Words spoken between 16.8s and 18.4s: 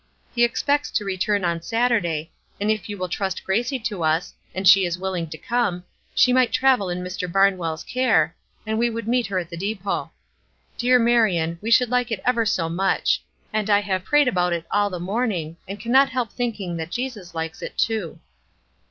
Jesus likes it too."